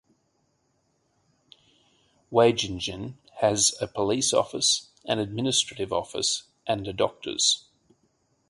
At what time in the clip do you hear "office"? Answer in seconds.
4.33-4.89, 5.93-6.47